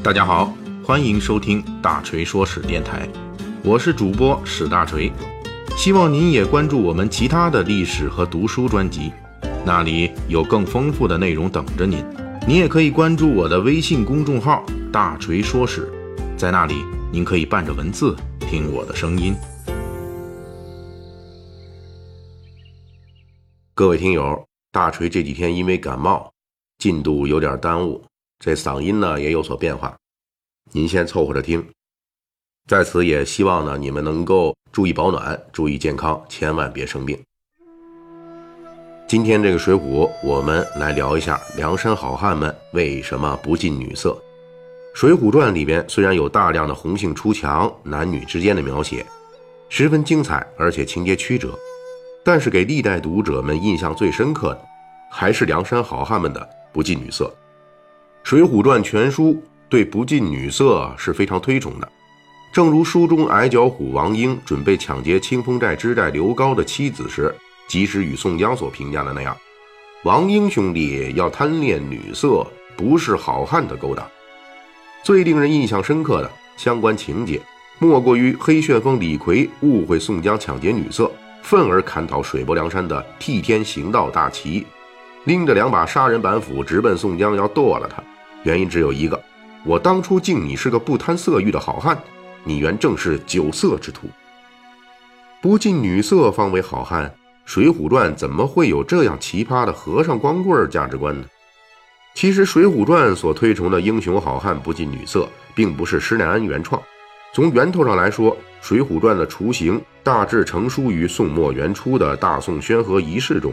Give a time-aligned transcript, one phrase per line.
[0.00, 0.54] 大家好，
[0.84, 3.06] 欢迎收听大锤说史电台，
[3.64, 5.12] 我是主播史大锤，
[5.76, 9.12] 希望您也关注我们其他的历史和读书专辑，
[9.66, 12.02] 那里有更丰富的内容等着您。
[12.46, 15.92] 您也可以关注我的微信公众号“大锤说史”，
[16.38, 16.76] 在那里
[17.12, 19.34] 您可以伴着文字听我的声音。
[23.74, 26.32] 各位听友，大锤这几天因为感冒，
[26.78, 28.02] 进度有点耽误。
[28.38, 29.96] 这嗓音呢也有所变化，
[30.70, 31.64] 您先凑合着听。
[32.68, 37.18] 在此也希望呢你们能够注意保暖，注意健康，千万别生病。
[39.08, 44.10] 今天这个《水浒》，我们来聊一下梁山好汉们为什么不近女色。
[44.98, 49.04] 《水浒传》里边虽然有大量的红杏出墙、男女之间的描写，
[49.68, 51.58] 十分精彩，而且情节曲折，
[52.24, 54.64] 但是给历代读者们印象最深刻的，
[55.10, 57.24] 还是梁山好汉们的不近女色。
[58.22, 61.88] 《水浒传》全书对不近女色是非常推崇的，
[62.52, 67.34] 正如书中矮脚虎王英准备抢劫清风寨知寨刘高的妻子时，
[67.68, 69.36] 及时与宋江所评价的那样，
[70.04, 74.06] 王英兄弟要贪恋女色，不是好汉的勾当。
[75.02, 77.40] 最令人印象深刻的相关情节，
[77.78, 81.10] 莫过于黑旋风李逵误会宋江抢劫女色，
[81.42, 84.66] 愤而砍倒水泊梁山的替天行道大旗，
[85.24, 88.02] 拎着两把杀人板斧直奔宋江，要剁了他。
[88.48, 89.22] 原因只有一个，
[89.62, 92.02] 我当初敬你是个不贪色欲的好汉，
[92.44, 94.08] 你原正是酒色之徒。
[95.42, 97.04] 不近女色方为好汉，
[97.44, 101.26] 《水浒传》怎么会有这样奇葩的和尚光棍价值观呢？
[102.14, 106.82] 其实，《水浒传》所推崇的英雄好汉不近女色，并不是施耐庵原创。
[107.34, 113.52] 从源头上来说，《水浒传》的雏形大致成书于宋末元初的大宋宣和仪式中，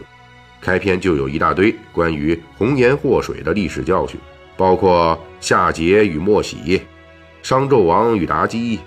[0.58, 4.18] 开篇就有一大堆关于红颜祸水的历史教训。
[4.56, 6.82] 包括夏桀与莫喜，
[7.42, 8.80] 商纣王与妲己，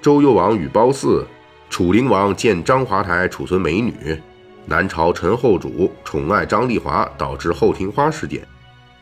[0.00, 1.26] 周幽王与褒姒，
[1.68, 4.20] 楚灵王见张华台储存美女，
[4.64, 8.46] 南朝陈后主宠爱张丽华导致后庭花事件，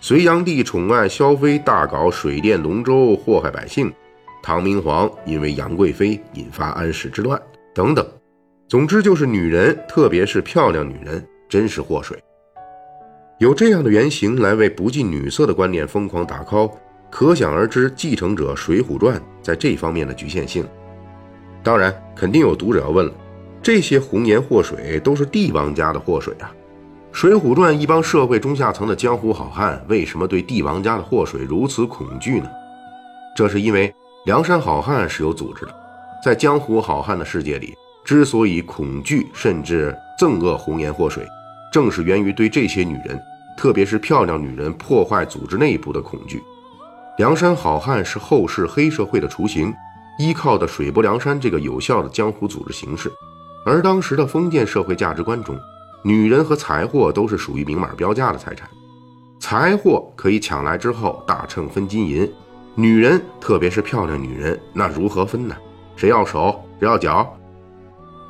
[0.01, 3.93] 隋炀帝宠爱萧妃大搞水电龙舟祸害百姓，
[4.43, 7.41] 唐明皇因为杨贵妃引发安史之乱
[7.75, 8.07] 等等。
[8.67, 12.19] 总之就是女人，特别是漂亮女人，真是祸水。
[13.45, 16.73] 有这样的原型来为不近女色的观念疯狂打 call，
[17.11, 20.67] 可想而知，继承者《水浒传》在这方面的局限性。
[21.63, 23.13] 当然，肯定有读者要问了：
[23.63, 26.51] 这些红颜祸水都是帝王家的祸水啊，
[27.15, 32.49] 《水浒传》一帮社会中下层的江湖好汉为什么对帝王家的祸水如此恐惧呢？
[33.37, 33.95] 这是因为
[34.25, 35.75] 梁山好汉是有组织的，
[36.25, 37.75] 在江湖好汉的世界里，
[38.07, 41.27] 之所以恐惧甚至憎恶红颜祸水。
[41.71, 43.21] 正是源于对这些女人，
[43.57, 46.43] 特别是漂亮女人破坏组织内部的恐惧。
[47.19, 49.73] 梁山好汉是后世黑社会的雏形，
[50.19, 53.11] 依靠的水泊梁山这个有效的江湖组织形式。
[53.65, 55.59] 而当时的封建社会价值观中，
[56.03, 58.69] 女人和财货都是属于明码标价的财产，
[59.41, 62.31] 财货可以抢来之后大秤分金银，
[62.75, 65.57] 女人特别是漂亮女人，那如何分呢？
[65.97, 67.33] 谁要手，谁要脚？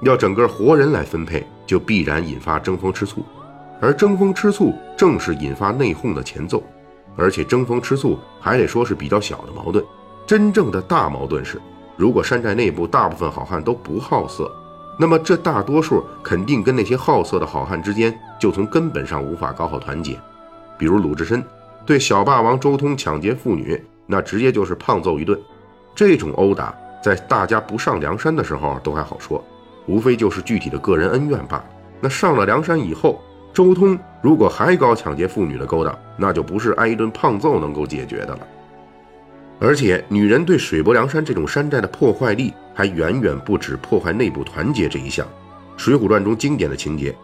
[0.02, 3.24] 要整个活人来分配，就必然引发争风吃醋，
[3.80, 6.62] 而争风吃醋正是引发内讧的前奏。
[7.16, 9.84] 而且争风吃醋还得说是比较小的矛盾，
[10.26, 11.60] 真正的大矛盾是，
[11.96, 14.50] 如果山寨内部大部分好汉都不好色，
[14.98, 20.18] 那么这大多数肯定跟那些好色的好汉之间就从根本上无法搞好团结。
[20.76, 21.40] 比如鲁智深
[21.86, 25.40] 对小霸王周通抢劫妇女，那直接就是胖揍一顿。
[25.94, 29.42] 这种殴打在大家不上梁山的时候都还好说。
[29.86, 31.64] 无非就是具体的个人恩怨罢了。
[32.00, 33.22] 那上了梁山以后，
[33.54, 38.40] 周通如果还搞抢劫妇女的勾当，那就不是挨一顿胖揍能够解决的了。
[39.60, 45.24] 而且，女人对水泊梁山这种山寨的破坏力，还远远不止破坏内部团结这一项。
[45.76, 47.14] 《水浒传》中经典的情节：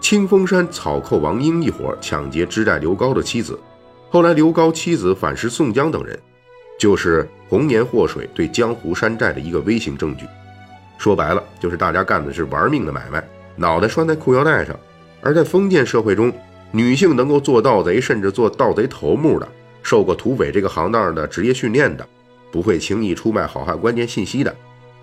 [0.00, 3.58] 清风山草寇王英一伙抢劫知寨刘高的妻子，
[4.10, 6.16] 后来刘高妻子反噬宋江等人，
[6.78, 10.24] 就是红颜祸水对江湖山寨的一个微型证据。
[10.98, 13.22] 说白了，就是大家干的是玩命的买卖，
[13.56, 14.78] 脑袋拴在裤腰带上。
[15.20, 16.32] 而在封建社会中，
[16.70, 19.48] 女性能够做盗贼，甚至做盗贼头目的，
[19.82, 22.06] 受过土匪这个行当的职业训练的，
[22.52, 24.54] 不会轻易出卖好汉关键信息的，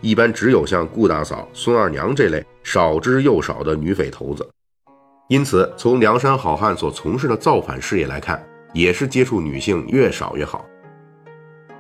[0.02, 4.48] 一般只有像顾大嫂、孙二娘这类少之又少的女匪头子。
[5.28, 8.42] 因此，从梁山好汉所从事的造反事业来看，
[8.74, 10.64] 也是接触女性越少越好，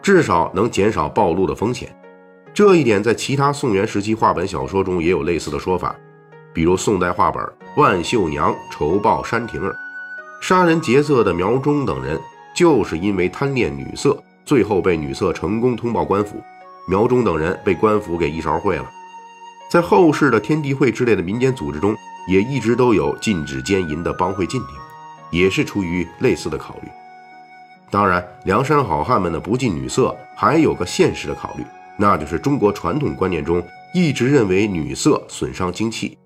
[0.01, 1.95] 至少能减少暴露的风险。
[2.53, 5.95] 这一点在其他宋元时期话本小说中也有类似的说法，
[6.55, 7.43] 比如宋代话本
[7.75, 9.71] 《万秀娘仇报山亭儿》，
[10.39, 12.17] 杀人劫色的苗忠等人
[12.55, 16.41] 就是因为贪恋女色，最后被女色成功通报官府，
[16.87, 18.89] 苗忠等人被官府给一勺烩了。
[19.69, 21.93] 在后世的天地会之类的民间组织中，
[22.29, 24.69] 也一直都有禁止奸淫的帮会禁令，
[25.31, 26.87] 也是出于类似的考虑。
[27.91, 31.65] 当然，梁山好汉们的不近女色还有个现实的考虑，
[31.97, 33.61] 那就是中国传统观念中
[33.93, 36.17] 一直认为女色损伤精气，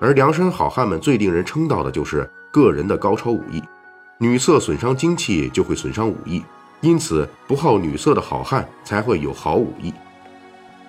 [0.00, 3.62] 而梁山好汉们最令人称道的就是个人的高超武艺。
[4.18, 6.42] 女色损伤精气就会损伤武艺，
[6.80, 9.92] 因此不好女色的好汉才会有好武艺。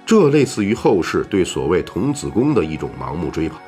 [0.05, 3.59] 这类似于后世对所谓童子功的一种盲目追捧。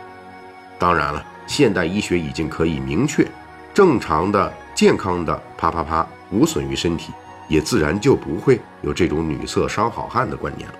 [0.79, 3.27] 当然了，现代医学已经可以明确，
[3.73, 7.13] 正常的、健康的啪啪啪无损于身体，
[7.47, 10.75] 也自然就不会有这种女色伤好汉的观念了。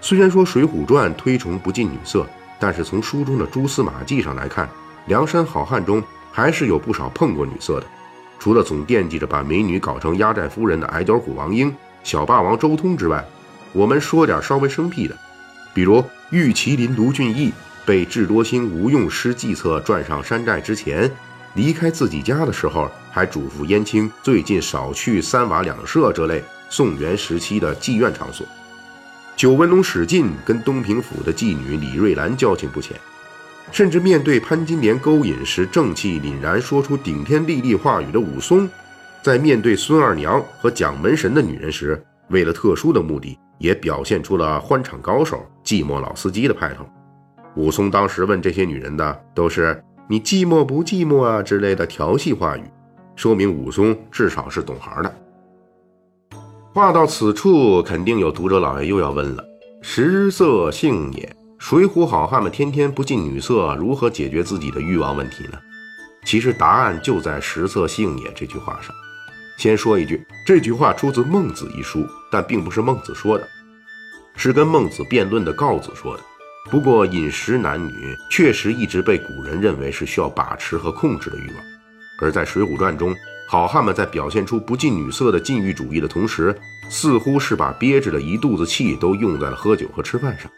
[0.00, 2.26] 虽然说《水浒传》推崇不近女色，
[2.58, 4.68] 但是从书中的蛛丝马迹上来看，
[5.06, 7.86] 梁山好汉中还是有不少碰过女色的。
[8.38, 13.24] 除了总惦记着把美女搞成压寨夫人的矮脚虎王英、小霸王周通之外，
[13.72, 15.16] 我们说点稍微生僻的，
[15.74, 17.52] 比如玉麒麟卢俊义。
[17.84, 21.08] 被智多星吴用师计策转上山寨之前，
[21.54, 28.44] 离开自己家的时候，还嘱咐燕青最近少去三瓦两舍这类宋元时期的妓院场所。
[29.36, 32.98] 九纹龙史进跟东平府的妓女李瑞兰交情不浅，
[33.70, 38.66] 甚至面对潘金莲勾引时正气凛然说出顶天立地话语的武松，
[39.22, 46.88] 在面对孙二娘和蒋门神的女人时，为了特殊的目的，也表现出了欢场高手、寂寞老司机的派头。
[47.56, 49.78] 武松当时问这些女人的都是
[50.08, 52.62] “你寂寞不寂寞啊”之类的调戏话语，
[53.14, 55.14] 说明武松至少是懂行的。
[56.76, 59.42] 话到此处，肯定有读者老爷又要问了
[59.80, 65.58] ：“食色性也，水浒好汉们天天不近女色，如何解决自己的欲望问题呢？”
[66.26, 68.94] 其实答案就在“食色性也”这句话上。
[69.56, 73.48] 先说一句，这句话出自《孟子》一书，但并不是孟子说的，
[74.36, 76.22] 是跟孟子辩论的告子说的。
[76.70, 81.56] 不过，饮食男女确实一直被古人认为是需要把持和控制的欲望，
[82.20, 83.14] 而在《水浒传》中，
[83.48, 86.54] 好汉们在表现出不近女色的禁欲主义的同时，
[86.88, 90.50] 似乎是把憋着的一肚子气都用在了喝酒和吃饭上。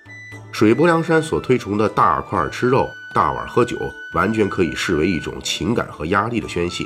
[0.53, 3.79] 水泊梁山所推崇的大块吃肉、大碗喝酒，
[4.15, 6.85] 完全可以视为一种情感和压力的宣泄。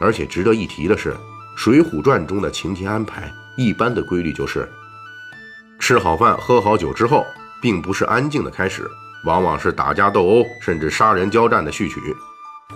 [0.00, 1.12] 而且值得一提的是，
[1.56, 4.68] 《水浒传》中的情节安排一般的规律就是：
[5.78, 7.24] 吃好饭、喝好酒之后。
[7.62, 8.86] 并不是安静的开始，
[9.24, 11.98] 往往是打架斗殴，甚至杀人交战的序曲。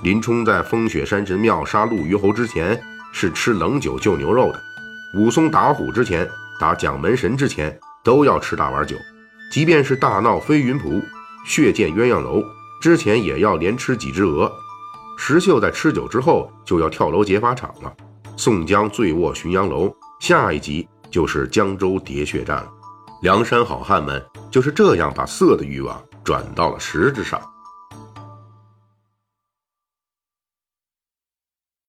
[0.02, 2.80] 林冲在风雪山神庙杀陆虞侯之前，
[3.12, 4.58] 是吃冷酒救牛肉的；
[5.14, 6.28] 武松打虎之前，
[6.60, 8.96] 打蒋门神之前，都要吃大碗酒。
[9.50, 11.02] 即便是大闹飞云浦、
[11.44, 12.44] 血溅鸳鸯楼
[12.80, 14.50] 之前，也要连吃几只鹅。
[15.18, 17.92] 石秀在吃酒之后，就要跳楼劫法场了。
[18.36, 22.68] 宋江醉卧浔阳楼，下一集就是江州喋血战了。
[23.22, 27.40] 梁山好汉们就是这样把色的欲望转到了食之上。